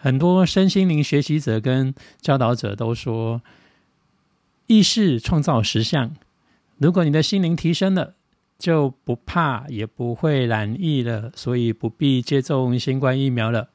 [0.00, 3.42] 很多身心灵学习者跟教导者都说，
[4.68, 6.14] 意识创造实相。
[6.76, 8.14] 如果你的心灵提升了，
[8.60, 13.70] 就不怕也不会染疫了，所以不必接种新冠疫苗了。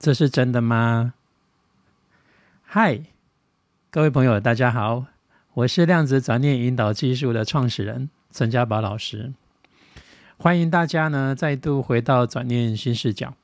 [0.00, 1.14] 这是真的吗？
[2.64, 3.00] 嗨，
[3.88, 5.06] 各位朋友，大家好，
[5.54, 9.32] 我是量子转念引导技术的创始人陈家宝老师，
[10.36, 13.34] 欢迎大家呢再度回到转念新视角。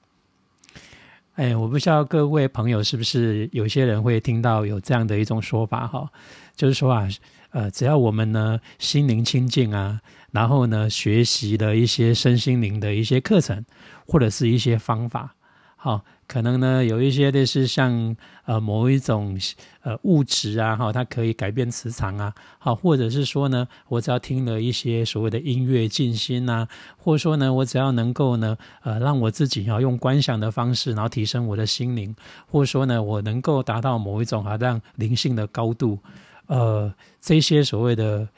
[1.38, 6.10] 哎，我不知道各位朋友是不是有些人会听到有这样的一种说法哈，
[6.56, 7.08] 就是说啊，
[7.50, 10.00] 呃，只要我们呢心灵清净啊，
[10.32, 13.64] 然后呢学习的一些身心灵的一些课程
[14.04, 15.32] 或者是一些方法，
[15.76, 16.04] 好。
[16.28, 18.14] 可能呢，有一些类似像
[18.44, 19.40] 呃某一种
[19.80, 32.14] 呃物质啊，哈，它可以改变磁场啊，好，或者是说呢，我只要听了一些所谓的音乐静心呐，或者说呢，我只要能够呢，呃，让我自己要用观想的方式，然后提升我的心灵，
[32.46, 35.98] 或者说呢，我能够达到某一种好像灵性的高度，
[36.46, 38.28] 呃，这些所谓的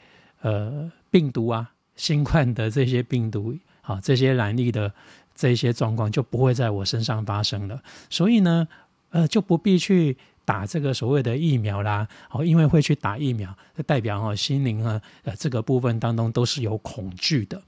[0.41, 4.93] 呃病毒啊，新冠的这些病毒，好，这些染疫的。
[5.41, 8.67] 这些状况就不会在我身上发生了，所以呢，
[9.09, 12.07] 呃，就不必去打这个所谓的疫苗啦。
[12.29, 13.51] 哦，因为会去打疫苗，
[13.87, 17.59] 代表哈心灵啊，呃，这个部分当中都是有恐惧的，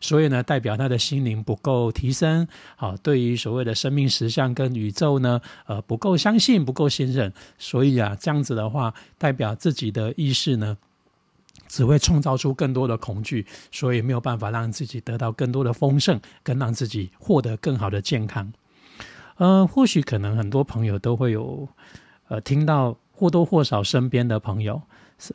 [0.00, 2.48] 所以呢，代表他的心灵不够提升。
[2.76, 10.78] 好，对于所谓的生命实相跟宇宙呢，呃，不够相信，不够信任，所以啊，这样子的话，代表自己的意识呢。
[11.66, 18.52] 只会创造出更多的恐惧，所以没有办法让自己得到更多的丰盛，跟让自己获得更好的健康。
[19.36, 21.68] 呃，或许可能很多朋友都会有，
[22.28, 24.82] 呃，听到或多或少身边的朋友，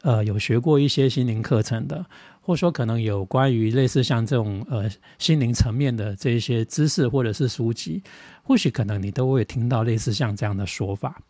[0.01, 2.05] 呃，有学过一些心灵课程的，
[2.41, 8.03] 或说可能有关于类似像这种呃心灵层面的这些知识或者是书籍，
[8.43, 11.21] 或许可能你都会听到类似像这样的说法。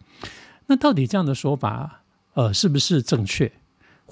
[0.65, 2.01] 那到底这样的说法，
[2.33, 3.51] 呃，是不是正确？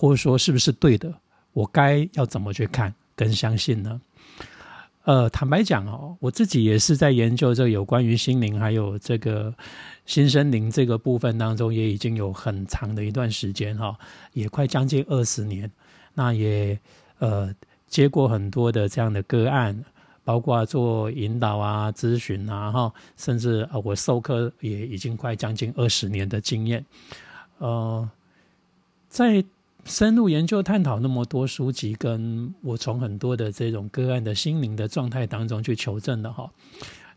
[0.01, 1.13] 或者说是不是对的？
[1.53, 4.01] 我该要怎么去看跟相信呢？
[5.03, 9.53] 呃，坦白讲哦，我自己也是在研究这个有关于心灵还有这个
[10.07, 13.95] 新生灵这个部分当中，也已经有很长的一段时间哈，
[14.33, 15.69] 也快将近二十年。
[16.15, 16.79] 那也
[17.19, 17.53] 呃
[17.87, 19.85] 接过很多的这样的个案，
[20.23, 26.83] 包括做引导啊、咨询啊哈，甚至呃我授课也已经快将近二十年的经验。
[27.59, 28.09] 呃，
[29.07, 29.43] 在
[29.83, 36.49] 深入研究探讨那么多书籍，跟我从很多的这种个案的心灵的状态当中去求证的哈，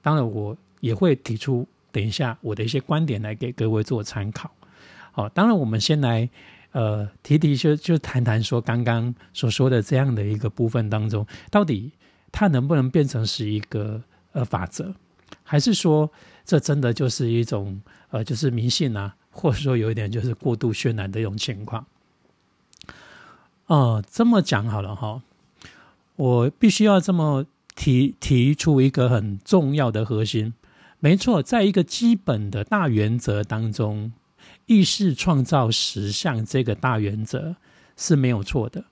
[0.03, 4.51] 当然我也会提出等一下我的一些观点来给各位做参考。
[5.13, 6.29] 好，当然我们先来
[6.73, 11.93] 呃提提就就谈谈说刚刚所说的这样的一个部分当中，到底
[12.33, 14.93] 它能不能变成是一个呃法则，
[15.43, 16.11] 还是说
[16.45, 17.81] 这真的就是一种
[18.11, 21.87] 呃就是迷信啊，或者说有一点就是过度渲染的一种情况？
[23.67, 25.23] 哦，这么讲好了哈，
[26.17, 30.53] 我必须要这么提提出一个很重要的核心。
[31.01, 34.13] 没错，在一个基本的大原则当中，
[34.67, 37.57] 意识创造实相这个大原则
[37.97, 38.85] 是没有错的，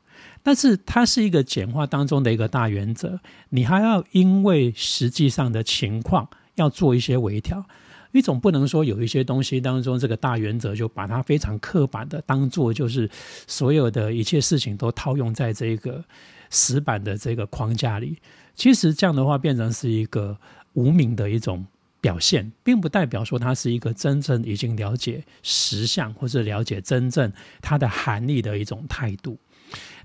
[0.43, 7.65] 但是它是一个简化当中的一个大原则，你还要因为实际上的情况要做一些微调。
[8.13, 13.11] 你总不能说有一些东西当中，这个大原则就把它非常刻板的当做就是
[13.47, 16.05] 所有的一切事情都套用在这个
[16.51, 18.19] 死板的这个框架里。
[18.55, 20.37] 其实这样的话变成是一个
[20.75, 21.67] 无名的一种
[22.03, 29.39] 表现，并不代表说它是一个真正已经了解实相或者了解真正它的含义的一种态度。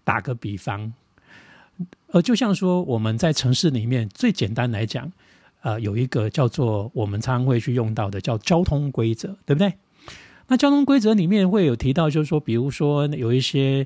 [0.05, 0.93] 打个比方，
[2.11, 5.11] 呃，就像说我们在城市里面最简单来讲。
[5.61, 9.73] 呃，有一个叫做我们常会去用到的叫交通规则，对不对？
[10.47, 13.85] 那交通规则里面会有提到，就是说，比如说有一些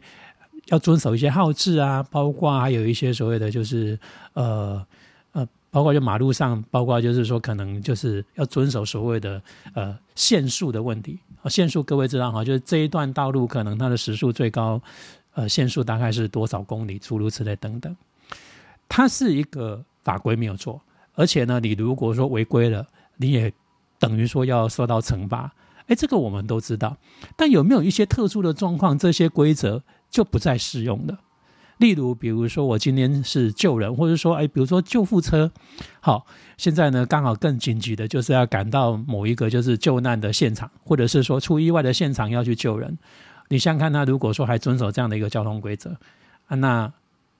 [0.68, 3.98] 要遵守一些号志啊，包括还有一些所谓的就是
[4.34, 4.86] 呃
[5.32, 9.41] 呃，包括就马路上，包括就是说可能就是要遵守所谓的
[9.74, 11.17] 呃限速的问题。
[11.50, 14.79] 限速各位知道哈，就是这一段道路可能它的时速最高
[15.34, 17.96] 呃限速大概是多少公里，诸如此类等等。
[18.88, 20.79] 它是一个法规没有错。
[21.13, 22.87] 而且呢，你如果说违规了，
[23.17, 23.52] 你也
[23.99, 25.52] 等于说要受到惩罚。
[25.87, 26.96] 哎，这个我们都知道。
[27.35, 31.19] 但有没有一些特殊的状况，这些规则就不再适用了？
[31.78, 35.52] 例如，比如说我今天是救人，或者说，哎，比如说救护车，
[35.99, 36.25] 好，
[36.55, 42.96] 现在呢刚好更紧急的就是要赶到某一个就是救难的现场，或者是说出意外的现场要去救人。
[43.49, 45.90] 你想看他如果说还遵守这样的一个交通规则
[46.47, 46.93] 啊，那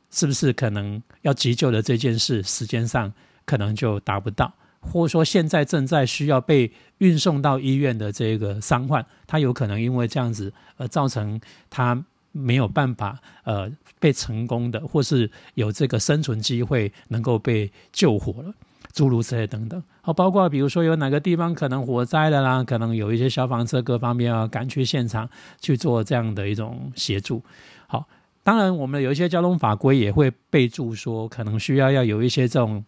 [0.10, 3.14] 是不是可能要急救的这件事时间上？
[3.46, 11.40] 可能就达不到，或者说现在正在需要被运送到医院的这个伤患，他有可能因为这样子而造成
[11.70, 18.54] 他没有办法呃被成功的，或是有这个生存机会能够被救活了，
[18.94, 19.82] 诸如此类等等。
[20.02, 25.30] 好，包括比如说有哪个地方可能火灾了啦，可能有一些消防车各方面要赶去现场
[25.60, 27.44] 去做这样的一种协助。
[27.88, 28.08] 好，
[28.44, 32.84] 当然我们有一些交通法规也会备注说，可能需要要有一些这种。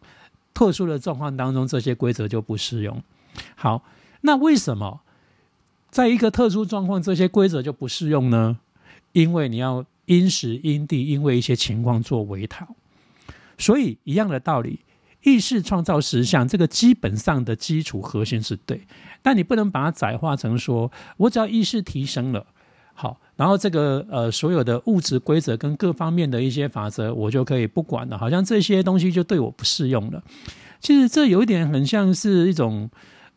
[0.53, 3.01] 特殊的状况当中，这些规则就不适用。
[3.55, 3.83] 好，
[4.21, 5.01] 那为什么
[5.89, 8.59] 在一个特殊状况，这些规则就不适用呢？
[9.11, 12.67] 因为你要因时因地，因为一些情况做微调。
[13.57, 14.79] 所以一样的道理，
[15.21, 18.87] 意识创造实相，这个基本上的基础核心是对，
[19.21, 22.45] 但你不能把它窄化成说，我只要意识提升了。
[22.93, 28.15] 好，然后这个呃，所有的物质规则跟各方面的一些法则，我就可以不管了。
[28.15, 30.23] 好像这些东西就对我不适用了。
[30.79, 32.87] 其实这有一点很像是一种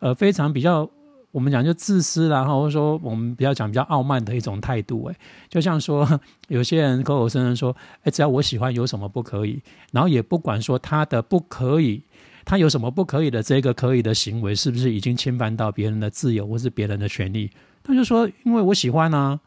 [0.00, 0.86] 呃非常比较
[1.30, 5.04] 我们讲就自私啦，或者说我们比较讲比较傲慢的一种态度。
[5.06, 5.16] 哎，
[5.48, 6.06] 就像说
[6.48, 9.62] 有些人口口声声说，哎，只要我喜欢，有什么不可以？
[9.92, 12.02] 然后也不管说他的不可以，
[12.44, 17.50] 他有什么不可以的这个可以的行为，是不是已经侵犯到别人的自由或是别人的权利？
[17.82, 19.40] 他就说，因为我喜欢啊。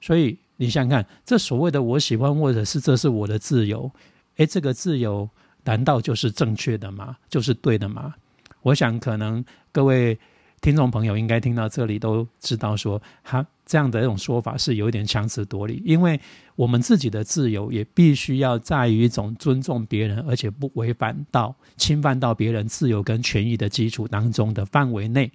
[0.00, 3.90] 所以你想想看，这所谓的我喜欢，或者是这是我的自由，
[4.36, 5.28] 诶，这个自由
[5.64, 7.16] 难道就是正确的吗？
[7.28, 8.14] 就是对的吗？
[8.62, 10.18] 我想可能各位
[10.60, 16.20] 听众朋友应该听到这里都知道，说他这样的一种说法是有点强词夺理，因为
[16.56, 25.30] 我们自己的自由也必须要在于一种尊重别人，而且不违反到侵犯到别人自由跟权益的基础当中的范围内，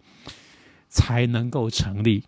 [0.89, 2.24] 才能够成立。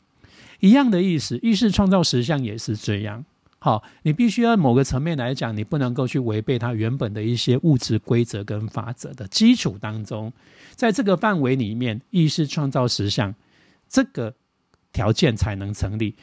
[0.59, 3.25] 一样的意思，意识创造实相也是这样。
[3.59, 10.31] 好，你必须要某个层面来讲，你不能够去违背它原本的一些物质规则跟法则的基础当中，
[10.75, 13.33] 在这个范围里面，意识创造实相
[13.89, 14.35] 这个
[14.93, 16.13] 条件才能成立。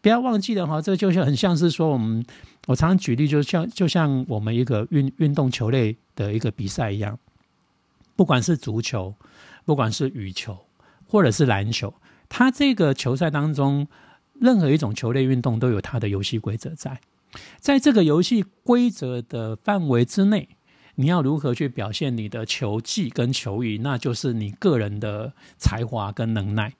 [0.00, 2.24] 不要忘记了哈，这就像很像是说，我们
[2.68, 7.18] 我常常举例，就像就像我们一个运运动球类的一个比赛一样，
[8.14, 9.12] 不管是足球，
[9.64, 10.56] 不管是羽球，
[11.08, 11.92] 或者是篮球。
[12.30, 13.86] 他这个球赛当中，
[14.32, 16.98] 任何一种球类运动都有它的游戏规则在，
[17.58, 20.48] 在这个游戏规则的范围之内，
[20.94, 26.72] 你要如何去表现你的球技跟球艺，那就是你个人的才华跟能耐。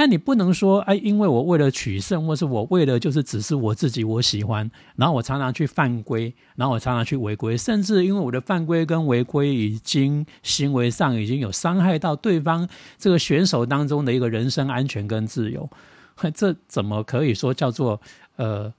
[0.00, 12.66] 但你不能说，哎，因为我为了取胜，或是我为了就是只是我自己我喜欢，然后我常常去犯规，然后我常常去违规，甚至因为我的犯规跟违规已经行为上已经有伤害到对方
[12.96, 15.68] 这个选手当中的一个人身安全跟自由，
[16.34, 18.00] 这怎么可以说叫做
[18.36, 18.72] 呃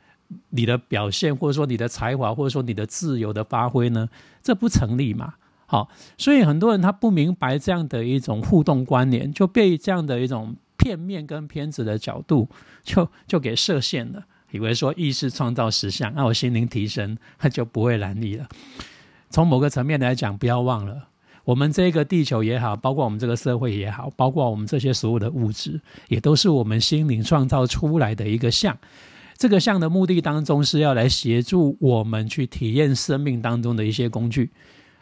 [0.50, 4.10] 你的表现，或者说你的才华，或者说你的自由的发挥呢？
[4.42, 5.36] 这不成立嘛？
[5.68, 5.88] 好，
[6.18, 10.56] 所以很多人他不明白这样的一种互动关联，就被这样的一种。
[10.82, 12.50] 片面跟偏执的角度，
[12.84, 18.50] 就就给设限了，以为说意识创造实相，那我心灵提升，它就不会难力了。
[19.30, 21.08] 从某个层面来讲，不要忘了，
[21.46, 28.76] 我们这个地球也好，包括我们这个社会也好，包括我们这些所有的物质，也都是我们心灵创造出来的一个相。
[29.38, 34.50] 这个相的目的当中，是要来协助我们去体验生命当中的一些工具。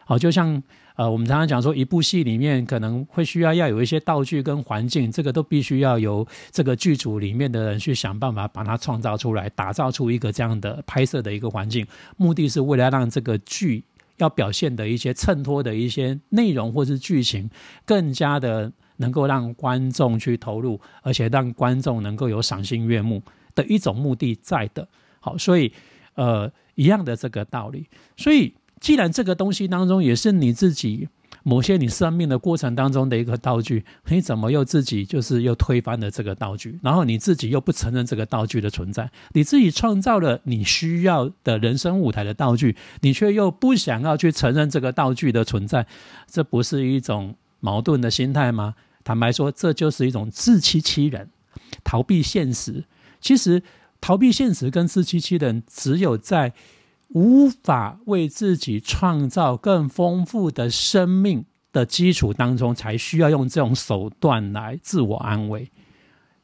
[0.04, 0.62] 好，就像。
[1.00, 11.86] 呃，我们常常讲说，一部戏里面可能会需要要有一些道具跟环境，这个都必须要由这个剧组里面的人去想办法把它创造出来，打造出一个这样的拍摄的一个环境，
[12.18, 13.82] 目的是为了让这个剧
[14.18, 17.48] 要表现的一些衬托的一些内容或是剧情，
[17.86, 23.22] 更加的能够让观众去投入，而且让观众能够有赏心悦目
[23.54, 24.86] 的一种目的在的。
[25.18, 25.72] 好，所以
[26.16, 27.86] 呃，一样的这个道理，
[28.18, 28.52] 所以。
[28.80, 31.06] 既然这个东西当中也是你自己
[31.42, 36.78] 某些你生命的过程当中的一个道具，你怎么又自己就是又推翻了这个道具？
[36.82, 39.10] 然后你自己又不承认这个道具的存在？
[39.32, 45.86] 你自己创造了你需要的人生舞台的道具，你却又不想要去承认这个道具的存在，
[46.26, 48.74] 这不是一种矛盾的心态吗？
[49.04, 51.28] 坦白说，这就是一种自欺欺人、
[51.84, 52.84] 逃避现实。
[53.20, 53.62] 其实，
[54.00, 56.54] 逃避现实跟自欺欺人，只有在。
[57.12, 65.70] 无法为自己创造更丰富的生命的基础当中，才需要用这种手段来自我安慰，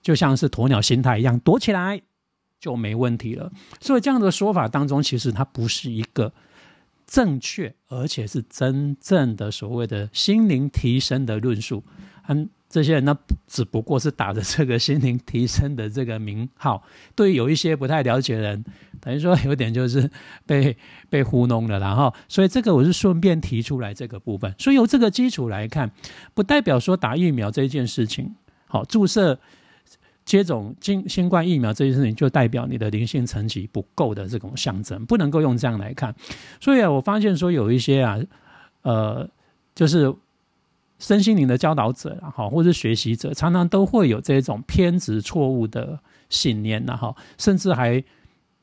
[0.03, 2.03] 就像是鸵鸟心态一样，躲起来
[2.59, 3.53] 就没问题了。
[3.81, 6.33] 所以这样的说法当中，其实它不是一个
[7.07, 11.85] 正确，而且是真正的所谓的心灵提升的论述。
[12.23, 16.83] 很这些人呢，只不过是打着这个心灵提升的这个名号，
[17.15, 18.65] 对有一些不太了解的人，
[19.01, 20.11] 等于说有点就是
[20.45, 20.77] 被
[21.09, 24.53] 被糊弄了，然后，所以这个我是顺便提出来这个部分。
[24.59, 25.91] 所以由这个基础来看，
[26.35, 28.35] 不代表说打疫苗这件事情，
[28.67, 29.39] 好注射
[30.25, 36.13] 接种新新冠疫苗这件事情，就代表你的灵性层级不够的这种象征，不能够用这样来看。
[36.61, 38.19] 所以啊，我发现说有一些啊，
[38.83, 39.31] 呃，
[39.73, 40.13] 就是。
[40.99, 45.99] 身心灵的教导者，然后，或者学习者，常常都会有这种偏执、错误的
[46.31, 48.03] 信念，然后甚至还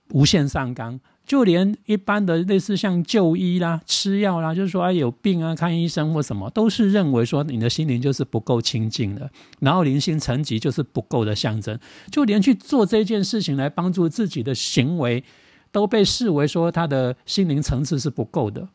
[0.09, 0.99] 无限上纲。
[1.25, 11.79] 就连一般的类似像就医啦、吃药啦，就是说啊有病啊看医生或什么，都是认为说你的心灵就是不够清净的，然后灵性层级就是不够的象征。
[12.11, 15.23] 就连去做这件事情来帮助自己的行为，
[15.71, 18.67] 都被视为说他的心灵层次是不够的。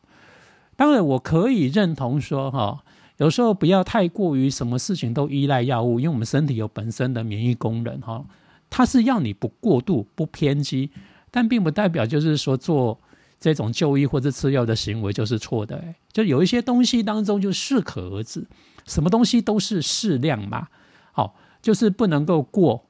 [0.75, 2.83] 当然，我可以认同说，哈。
[3.19, 8.25] 有时候不要太过于什么事情都依赖药物，因为我们身体有本身的免疫功能哈，
[8.69, 10.89] 它是要你不过度、不偏激，
[11.29, 12.97] 但并不代表就是说做
[13.37, 15.83] 这种就医或者吃药的行为就是错的。
[16.13, 18.47] 就有一些东西当中就适可而止，
[18.85, 20.69] 什么东西都是适量嘛，
[21.11, 22.85] 好，就是不能够过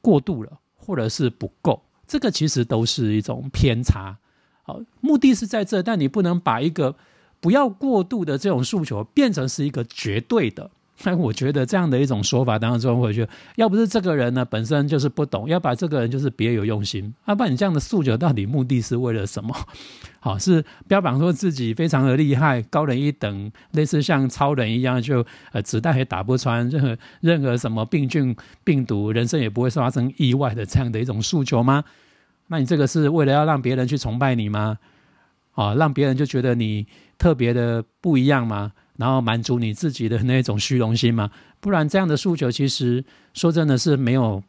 [0.00, 4.18] 过度了，或者是不够，这个其实都是一种偏差。
[4.64, 6.96] 好，目的是在这，但你不能把一个。
[7.44, 10.70] 不要过度的这种诉求变成是一个绝对的，
[11.04, 19.54] 那我觉得这样的一种说法当中，我觉得要不是这个人呢本身就是不懂，要把这个人就是别有用心，要不然你这样的诉求到底目的是为了什么？
[20.20, 25.22] 好，是标榜说自己非常的厉害，高人一等，类似像超人一样，就
[25.52, 28.34] 呃子弹也打不穿任何任何什么病菌
[28.64, 31.84] 病毒，人生也不会发生意外的这样的一种诉求吗？
[32.46, 34.78] 那你这个是为了要让别人去崇拜你吗？
[35.54, 36.86] 啊，让别人就觉得你。
[37.16, 38.72] 特别的不一样嘛？
[38.96, 41.30] 然后满足你自己的那种虚荣心嘛？
[41.60, 44.42] 不然这样的诉求，其实说真的是没有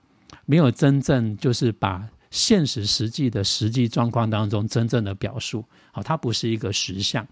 [0.48, 5.64] 没有真正就是把现实实际的实际状况当中真正的表述。
[5.92, 7.26] 好，它不是一个实相。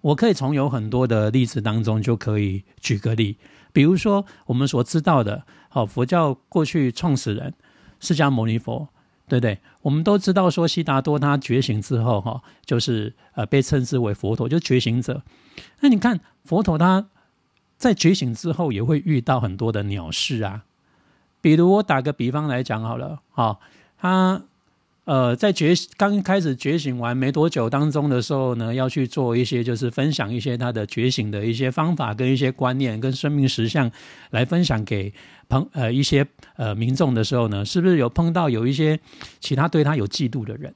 [0.00, 3.36] 我可以从有很多的例子当中就可以举个例，
[3.72, 7.52] 比如说我们所知道的，好佛教过去创始人
[7.98, 8.88] 释迦牟尼佛。
[9.28, 9.58] 对不对？
[9.82, 15.22] 我们都知道说，悉达多他觉醒之后，哈，就是呃被称之为佛陀，就觉醒者。
[15.80, 17.06] 那你看佛陀他
[17.76, 20.64] 在觉醒之后，也会遇到很多的鸟事啊。
[21.40, 23.58] 比如我打个比方来讲好了，哈，
[23.98, 24.42] 他。
[25.08, 33.90] 呃，在觉刚开始觉醒完没多久当中的时候呢，要去做一些就是分享一些他的觉醒的一些方法跟一些观念跟生命实相
[34.32, 35.10] 来分享给
[35.48, 39.00] 朋呃一些呃民众的时候呢，是不是有碰到有一些
[39.40, 40.74] 其他对他有嫉妒的人，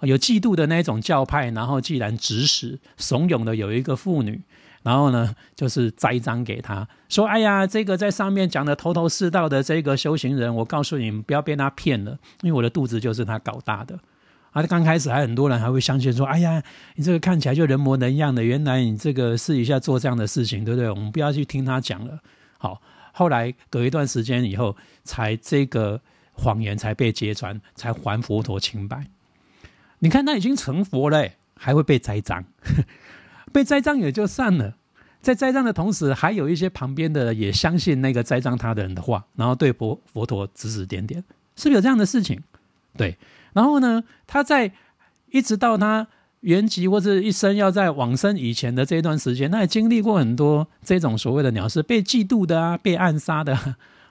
[0.00, 4.40] 有嫉妒的那种教派，然后既然指使怂恿的有一个妇女。
[4.88, 13.98] 然后呢，就是栽赃给他说：“哎呀，这个在上面讲的头头是道的这个修行人，我告诉你，不要被他骗了，因为我的肚子就是他搞大的。”
[14.52, 16.62] 啊，刚开始还很多人还会相信说：“哎呀，
[16.94, 20.88] 你这个看起来就人模人样的，原来你这个试一下做这样的事情，对不对？
[20.88, 22.18] 我们不要去听他讲了。”
[22.56, 22.80] 好，
[23.12, 26.00] 后来隔一段时间以后，才这个
[26.32, 29.04] 谎言才被揭穿，才还佛陀清白。
[29.98, 32.42] 你看他已经成佛了，还会被栽赃。
[33.52, 34.74] 被栽赃也就算了，
[35.20, 41.22] 在栽赃的同时，还有一些旁边的也相信那个栽赃他的人的话，然后对佛佛陀指指点点，
[41.56, 42.40] 是不是有这样的事情？
[42.96, 43.16] 对，
[43.52, 44.72] 然后呢，他在
[45.30, 46.06] 一直到他
[46.40, 53.58] 原籍或者一生要在往生以前的这段时间，他也经历过很多这种所谓的鸟事，被嫉妒的啊，被暗杀的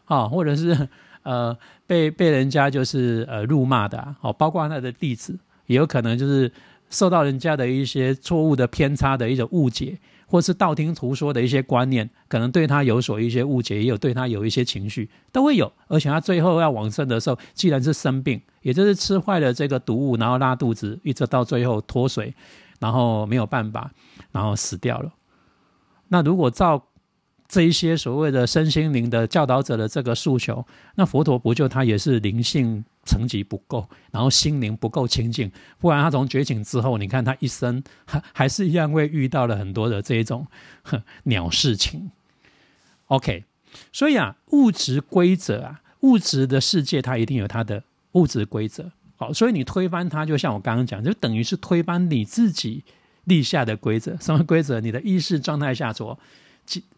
[0.05, 0.87] 啊， 或者是
[1.23, 6.51] 呃被被人家就是呃辱骂的啊，哦，包括他的弟子也有可能就是。
[6.89, 9.97] 受到人家的一些错误的偏差的一种误解，
[10.27, 15.72] 或是道听途说的一些观念，可能对他有所一些误解，也有对他有一些情绪，都会有。
[15.88, 22.36] 而且他最后要往生的时候，既然是生病，也就是吃坏了这个毒物，然后拉肚子，一直到最后脱水，
[22.79, 23.89] 然后没有办法，
[24.31, 25.13] 然后死掉了。
[26.10, 26.87] 那如果照
[27.48, 32.84] 这一些所谓的身心灵的教导者的这个诉求，那佛陀不就他也是灵性？
[33.08, 35.50] 层级不够，然后心灵不够清净，
[35.80, 40.46] 不然他从觉醒之后，你看他一生还 还是一样会遇到了很多的这一种
[41.24, 42.12] 鸟事情。
[43.06, 43.46] OK，
[43.94, 48.92] 所以啊，物质规则啊，物质的世界它一定有它的物质规则。
[49.16, 52.84] 好，所以你推翻它，就像我刚刚讲，就等于是推翻你自己
[53.24, 54.18] 立下的规则。
[54.18, 54.82] 什么规则？
[54.82, 56.20] 你的意识状态下所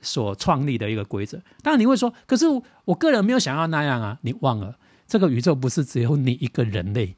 [0.02, 1.38] 所创立的一个规则。
[1.62, 2.46] 当然你会说，可是
[2.86, 4.76] 我个人没有想要那样啊，你忘了。
[5.08, 7.16] 这个宇宙不是只有你一个人类，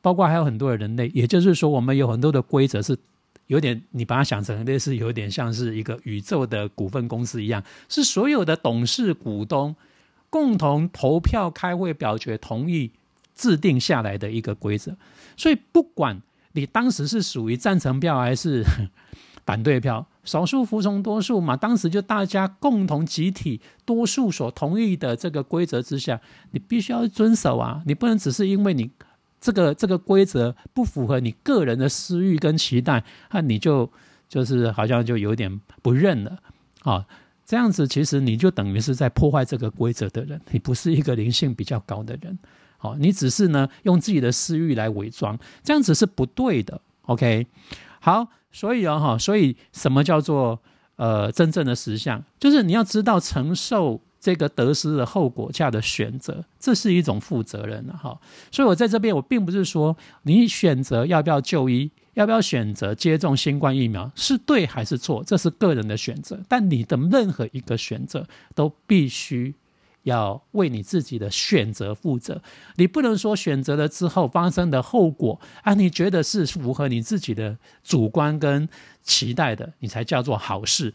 [0.00, 1.10] 包括还有很多的人类。
[1.14, 2.96] 也就是说，我们有很多的规则是
[3.48, 9.76] 有点，你把它想成类似有点像是一个宇宙的股份公司一样，是所有的董事股东
[10.30, 12.90] 共同投票开会表决同意
[13.34, 14.96] 制定下来的一个规则。
[15.36, 18.64] 所以，不管你当时是属于赞成票还是
[19.44, 28.90] 反对票，少数服从多数嘛，当时就大家共同集体多数所同意的这个规则之下，你必须要遵守啊，你不能只是因为你。
[29.40, 33.92] 这个这个规则不符合你个人的私欲跟期待，那你就
[34.26, 36.38] 就是好像就有点不认了
[36.80, 37.04] 啊。
[37.44, 42.38] 这样子其实你就等于是在破坏这个规则的人，你不是一个灵性比较高的人。
[42.78, 46.80] 好，你只是呢用自己的私欲来伪装，这样子是不对的。
[47.02, 47.46] OK，
[48.00, 50.58] 好，所以啊哈，所以什么叫做
[50.96, 52.24] 呃真正的实相？
[52.40, 54.00] 就是你要知道承受。
[54.24, 58.18] 这个得失的后果下的选择，这是一种负责任哈。
[58.50, 66.40] 所以我在这边，我并不是说你选择要不要就医，要不要选择接种新冠疫苗是对还是错，这是个人的选择。
[66.48, 69.54] 但你的任何一个选择，都必须
[70.04, 72.40] 要为你自己的选择负责。
[72.76, 78.68] 你不能说选择了之后发生的后果啊，你觉得是符合你自己的主观跟
[79.02, 80.94] 期待的，你才叫做好事。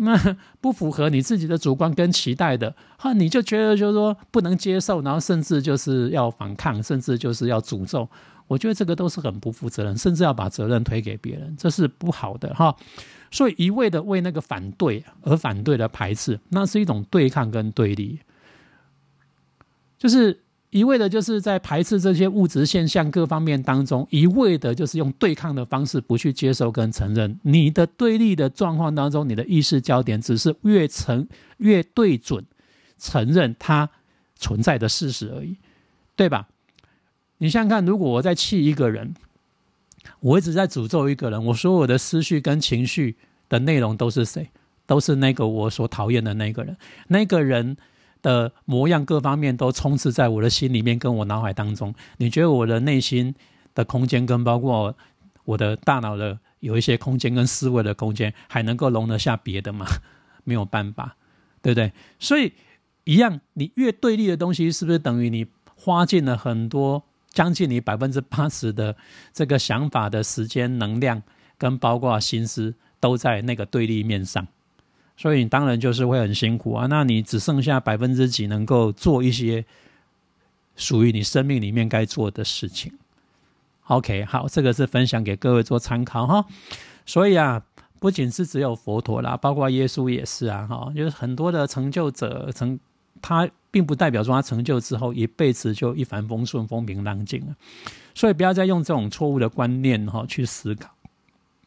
[0.00, 8.08] 那不符合你自己的主观跟期待的，哈，你就觉得就是说不能接受，然后甚至就是要反抗，甚至就是要诅咒。
[8.46, 12.74] 我觉得这个都是很不负责任，甚至要把责任推给别人，这是不好的哈。
[13.30, 18.20] 所以一味的为那个反对而反对的排斥，那是一种对抗跟对立，
[19.98, 20.38] 就是。
[20.70, 27.40] 一味的就是在排斥这些物质现象各方面当中，一味的就是用对抗的方式不去接受跟承认。
[27.40, 31.26] 你的对立的状况当中，你的意识焦点只是越承
[31.56, 32.44] 越对准
[32.98, 33.88] 承认它
[34.36, 35.56] 存在的事实而已，
[36.14, 36.46] 对吧？
[37.38, 39.14] 你想想看，如果我在气一个人，
[40.20, 43.16] 我一直在诅咒一个人，我说我的思绪跟情绪
[43.48, 44.50] 的内容都是谁？
[44.84, 46.76] 都是那个我所讨厌的那个人，
[47.06, 47.74] 那个人。
[48.22, 51.94] 的模样各方面都充斥在我的心里面，跟我脑海当中。
[52.16, 53.34] 你觉得我的内心
[53.74, 54.96] 的空间，跟包括
[55.44, 59.86] 我的大脑的有一些空间跟思维的空间，还能够容得下别的吗？
[60.44, 61.16] 没有办法，
[61.60, 61.92] 对不对？
[62.18, 62.52] 所以
[63.04, 68.96] 一样，你越对立的东西，是不是等于你花尽了很多，将近你百分之八十的
[69.32, 71.22] 这个想法的时间、能量，
[71.56, 74.46] 跟包括心思，都在那个对立面上？
[75.18, 79.64] 所以你当然就是会很辛苦啊，那你只剩下百分之几能够做一些
[80.76, 82.92] 属于你生命里面该做的事情。
[83.88, 86.46] OK，好，这个是分享给各位做参考哈。
[87.04, 87.60] 所以啊，
[87.98, 92.78] 不仅是只有佛陀啦，包括耶稣也是啊，哈，就是很多的成就者成，
[93.20, 97.56] 他并不代表说他成就之后一辈子就一帆风顺、风平浪静了。
[98.14, 100.90] 所以不要再用这种错误的观念哈去思考。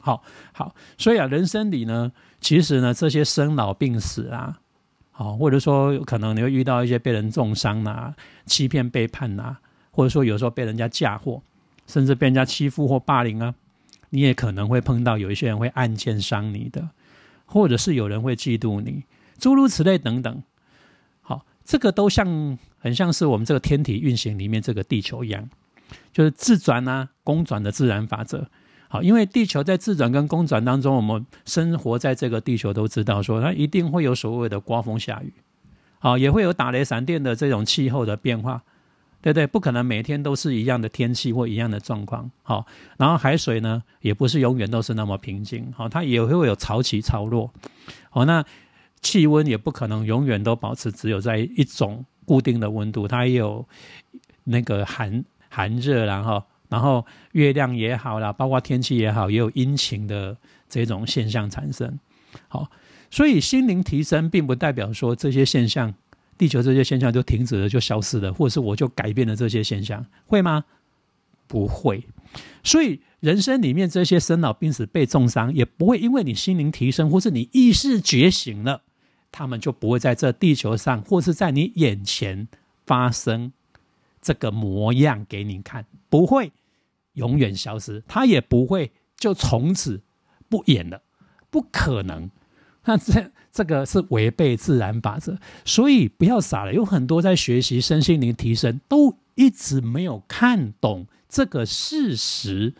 [0.02, 2.12] 好好，所以啊，人生里呢。
[2.42, 4.58] 其实呢，这些生老病死啊，
[5.12, 8.12] 好，或者说可能你会遇到一些被人重伤啊、
[8.46, 9.60] 欺骗背叛啊，
[9.92, 11.40] 或者说有时候被人家嫁祸，
[11.86, 13.54] 甚至被人家欺负或霸凌啊，
[14.10, 16.88] 你也可能会碰到有一些人会暗箭伤你的，
[17.46, 19.04] 或者是有人会嫉妒你，
[19.38, 20.42] 诸如此类等等。
[21.20, 25.48] 好，这个都像很像是我们这个天体运行里面这个地球一样，
[26.12, 28.48] 就是自转啊、公转的自然法则。
[28.92, 35.32] 好，因为地球在自转跟公转当中，我们生活在这个地球都知道，说它一定会有所谓的刮风下雨，
[35.98, 38.62] 好，也会有打雷闪电的这种气候的变化，
[39.22, 39.46] 对不对？
[39.46, 42.30] 不可能每天都是一样的天气或一样的状况。
[42.42, 42.66] 好，
[42.98, 47.50] 然后海水呢，也不是永远都是那么平静，好，它也会有潮起潮落。
[48.10, 48.44] 好，那
[49.00, 53.66] 气温也不可能永远都保持只有在一种固定的温度，它也有
[54.44, 56.42] 那个寒寒热，然后。
[56.72, 60.34] 然后月亮也好啦，包括天气也好，也有阴晴的
[60.70, 61.98] 这种现象产生。
[62.48, 62.70] 好，
[63.10, 65.92] 所以心灵提升并不代表说这些现象，
[66.38, 70.64] 地球这些现象就停止了，就消失了，或者是我就改变了这些现象，会吗？
[71.46, 72.02] 不会。
[72.64, 78.80] 所以人生里面这些生老病死、被重伤，也不会因为你心灵提升，或是你意识觉醒了，
[79.30, 82.48] 他们就不会在这地球上，或是在你眼前
[82.86, 83.52] 发生
[84.22, 86.50] 这个模样给你看，不会。
[87.14, 90.02] 永远消失，他也不会就从此
[90.48, 91.02] 不演了，
[91.50, 92.30] 不可能。
[92.84, 96.72] 那这这个是违背自然法则，所以不要傻了。
[96.74, 102.74] 有很多在学习身心灵提升，都一直没有看懂这个事实。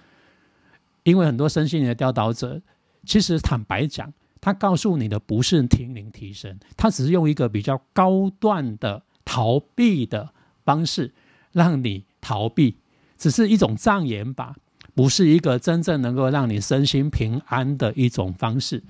[1.05, 2.63] 因为很多身心灵的教导者，
[3.05, 10.33] 其实坦白讲，他告诉你的不是听灵提升，他只是用一个比较高段的逃避的
[10.65, 11.13] 方式，
[11.53, 12.79] 让你逃避。
[13.23, 14.53] 只是一种障眼法，
[14.97, 18.83] 不是一个真正能够让你身心平安的一种方式。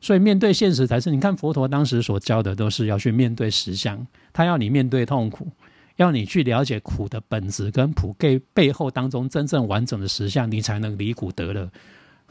[0.00, 1.10] 所以面对现实才是。
[1.10, 5.48] 你看佛陀当时所教的，都是要去面对实相，他要你面对痛苦，
[5.96, 11.68] 要你去了解苦的本质跟苦背背后当中真正完整的实相，你才能离苦得乐。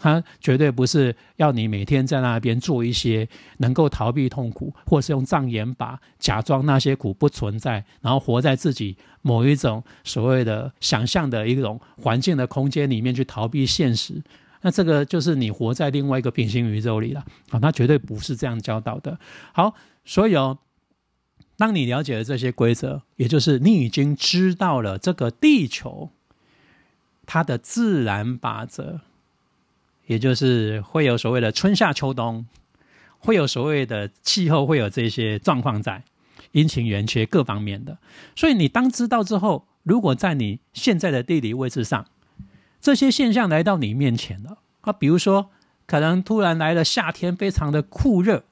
[0.01, 14.19] 他绝对不是要你每天在那边做一些能够逃避痛苦，或是用障眼法假装那些苦不存在，然后活在自己某一种所谓的想象的一种环境的空间里面去逃避现实。
[14.63, 17.23] 那这个就是你活在另外一个平行宇宙里了。
[17.51, 19.19] 啊，他绝对不是这样教导的。
[19.53, 20.57] 好，所以哦，
[21.57, 26.09] 当你了解了这些规则，也就是你已经知道了这个地球
[27.27, 29.01] 它的自然法则。
[30.11, 32.45] 也就是会有所谓的春夏秋冬，
[33.19, 36.03] 会有所谓的气候，会有这些状况在
[36.51, 37.97] 阴晴圆缺各方面的。
[38.35, 42.07] 所以你当知道之后，如果在你现在的地理位置上，
[42.81, 45.49] 这些现象来到你面前了啊，比如说
[45.85, 48.43] 可能突然来了夏天非常的酷热，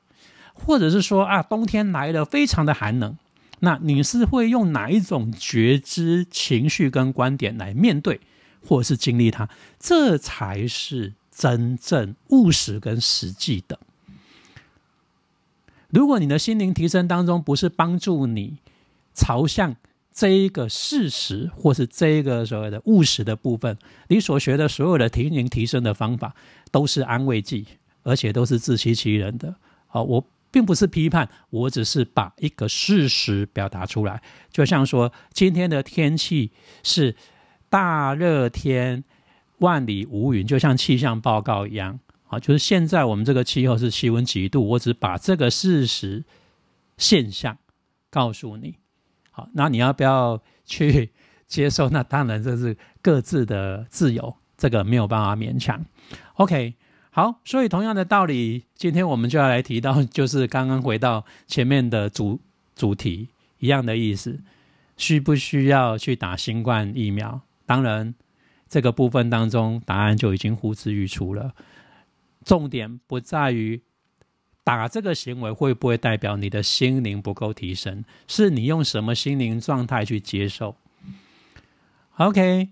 [0.53, 3.17] 或者是说啊冬天来了非常的寒冷，
[3.59, 8.21] 那你是会用哪一种觉知、情绪跟观点来面对，
[8.65, 9.49] 或者是经历它？
[9.77, 11.15] 这才是。
[11.31, 13.79] 真正务实跟实际的。
[15.89, 18.57] 如果你的心灵提升当中不是帮助你
[19.15, 19.75] 朝向
[20.13, 26.35] 这一个事实，或是这一个所谓的务实的部分，你所学的所有的心灵提升的方法
[26.71, 27.65] 都是安慰剂，
[28.03, 29.55] 而且都是自欺欺人的。
[29.87, 34.21] 好，我并不是批判，我只是把一个事实表达出来。
[34.51, 36.51] 就像说，今天的天气
[36.83, 37.15] 是
[37.69, 39.03] 大热天。
[39.59, 42.39] 万里无云，就像气象报告一样啊！
[42.39, 46.23] 就是现在我们这个气候是气温几度，我只把这个事实
[46.97, 47.57] 现象
[48.09, 48.75] 告诉你。
[49.31, 51.11] 好，那你要不要去
[51.47, 51.89] 接受？
[51.89, 55.85] 那当然这是各自的自由，这个没有办法勉强。
[56.35, 56.75] OK，
[57.09, 62.39] 好，所以同样的道理，今天我们就要来提到，就是刚刚回到前面的主
[62.75, 64.39] 主题一样的意思，
[64.95, 67.41] 需不需要去打新冠疫苗？
[67.65, 68.15] 当然。
[68.69, 71.53] 这个部分当中，答案就已经呼之欲出了。
[72.45, 73.81] 重点不在于
[74.63, 80.75] 打这个行为会不会代表你的心灵不够提升，是你用什么心灵状态去接受。
[82.17, 82.69] OK，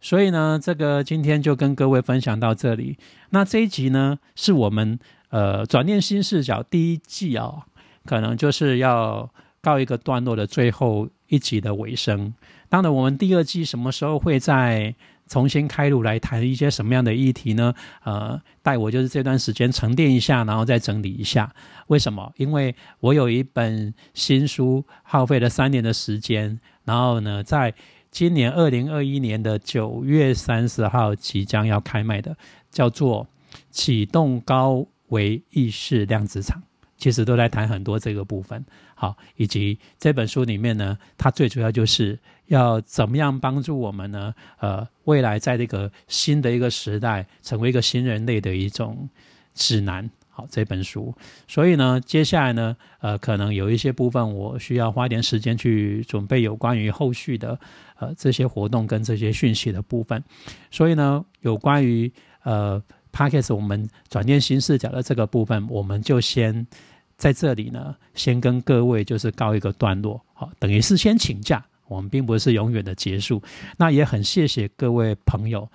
[0.00, 2.98] 所以呢，这个今天就跟各位分享到这里。
[3.30, 7.64] 那这一集呢，是我们呃转念新视角第一季哦，
[8.06, 12.32] 可能就是要告一个段落的最后一集的尾声。
[12.68, 14.94] 当然，我们第二季什么时候会在？
[15.28, 17.74] 重新开路来谈一些什么样的议题呢？
[18.04, 21.52] 呃，待我就是这段时间沉淀一下，然后再整理一下。
[21.88, 22.32] 为什么？
[22.36, 27.74] 因为我有一本新书，耗费了三年的时间，然后呢，在
[28.10, 32.36] 今年二零二一年的九月三十号即将要开卖的，
[32.70, 33.24] 叫做
[33.70, 36.60] 《启动高维意识量子场》。
[36.98, 44.34] 其实都在谈很多这个部分，好，以及这本书里面呢，它最主要就是要怎么样帮助我们呢？
[44.58, 49.08] 呃，未来在这个新的一个时代，成为一个新人类的一种
[49.54, 50.08] 指南。
[50.30, 51.14] 好，这本书，
[51.48, 57.58] 所以呢，接下来呢，呃，可能有一些部分我需要花点时间去准备有关于后续的
[57.98, 60.22] 呃这些活动跟这些讯息的部分。
[60.70, 62.82] 所以呢，有关于呃。
[63.12, 66.66] p a c k e s 我们转念新视角的这个部分，我们就先
[67.16, 73.42] 在这里呢，先跟各位就是告一个段落，好，等于是先请假，我们并不是永远的结束。
[73.76, 75.68] 那也很谢谢各位朋友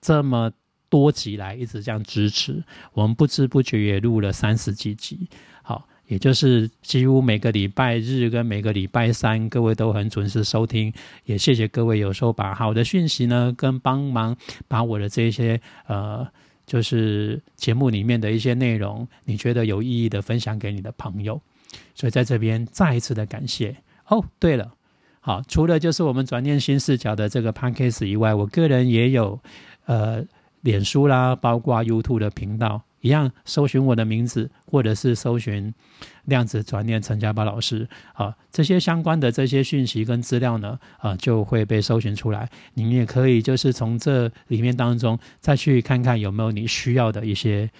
[0.00, 0.50] 这么
[0.88, 5.28] 多集来一直这样支持，我们不知不觉也录了三十几集，
[5.62, 5.86] 好。
[6.06, 10.92] 也就是几乎每个礼拜日跟每个礼拜三，各位都很准时收听，
[11.24, 14.36] 也谢谢各位有时候把好的讯息呢，跟帮忙
[14.66, 16.26] 把我的这些呃，
[16.66, 21.40] 就是节目里面的一些内容，你觉得有意义的分享给你的朋友，
[21.94, 23.76] 所以在这边再一次的感谢
[24.08, 24.24] 哦。
[24.40, 24.72] 对了，
[25.20, 29.38] 好，除了就是我们转念新视角的这个 p a n c a s e 以外，我个人也有
[29.86, 30.24] 呃，
[30.62, 32.82] 脸书啦，包括 YouTube 的频道。
[33.02, 35.72] 一样搜寻我的名字，或者是搜寻
[36.26, 42.46] 量子转念陈家宝老师啊，这些相关的这些讯息跟资料呢，啊就会被搜寻出来。
[42.74, 47.70] 你们也可以就是从这里面当中再去看看有没有你需要的一些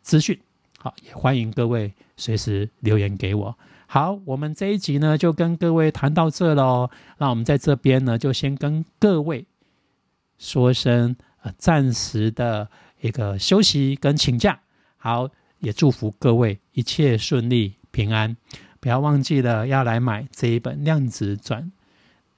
[0.00, 0.38] 资讯。
[0.78, 3.54] 好，也欢迎各位随时留言给我。
[3.92, 6.88] 好，我们这一集呢就跟各位谈到这喽。
[7.18, 9.44] 那我们在这边呢就先跟各位
[10.38, 12.68] 说声呃暂时的。
[13.02, 14.60] 一个休息跟请假，
[14.98, 18.36] 好，也祝福各位一切顺利平安。
[18.78, 21.72] 不要忘记了要来买这一本量子转，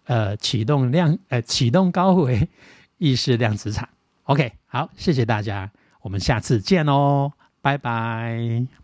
[0.05, 2.49] 呃，启动量，呃，启动高维
[2.99, 3.89] 意识量子场。
[4.23, 5.69] OK，好，谢谢大家，
[6.03, 8.82] 我们下次见哦，拜拜。